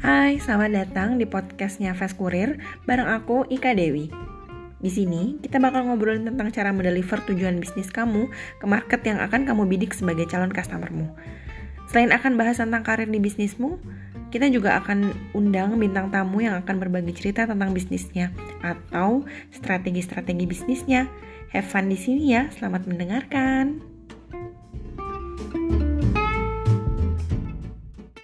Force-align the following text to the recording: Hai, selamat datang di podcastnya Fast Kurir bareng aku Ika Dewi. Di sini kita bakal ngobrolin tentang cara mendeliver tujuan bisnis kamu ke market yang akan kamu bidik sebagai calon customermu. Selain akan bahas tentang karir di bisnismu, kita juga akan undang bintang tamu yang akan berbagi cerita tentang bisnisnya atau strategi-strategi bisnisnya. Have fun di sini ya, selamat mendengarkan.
Hai, 0.00 0.40
selamat 0.40 0.72
datang 0.72 1.20
di 1.20 1.28
podcastnya 1.28 1.92
Fast 1.92 2.16
Kurir 2.16 2.56
bareng 2.88 3.04
aku 3.04 3.44
Ika 3.52 3.76
Dewi. 3.76 4.08
Di 4.80 4.88
sini 4.88 5.36
kita 5.44 5.60
bakal 5.60 5.84
ngobrolin 5.84 6.24
tentang 6.24 6.48
cara 6.48 6.72
mendeliver 6.72 7.20
tujuan 7.28 7.60
bisnis 7.60 7.92
kamu 7.92 8.32
ke 8.32 8.64
market 8.64 9.04
yang 9.04 9.20
akan 9.20 9.44
kamu 9.44 9.68
bidik 9.68 9.92
sebagai 9.92 10.24
calon 10.24 10.56
customermu. 10.56 11.04
Selain 11.92 12.16
akan 12.16 12.40
bahas 12.40 12.56
tentang 12.56 12.80
karir 12.80 13.12
di 13.12 13.20
bisnismu, 13.20 13.76
kita 14.32 14.48
juga 14.48 14.80
akan 14.80 15.12
undang 15.36 15.76
bintang 15.76 16.08
tamu 16.08 16.40
yang 16.40 16.56
akan 16.56 16.80
berbagi 16.80 17.12
cerita 17.12 17.44
tentang 17.44 17.76
bisnisnya 17.76 18.32
atau 18.64 19.28
strategi-strategi 19.52 20.48
bisnisnya. 20.48 21.12
Have 21.52 21.68
fun 21.68 21.92
di 21.92 22.00
sini 22.00 22.32
ya, 22.32 22.48
selamat 22.56 22.88
mendengarkan. 22.88 23.89